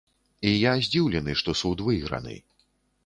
[0.51, 2.35] І я здзіўлены, што суд выйграны.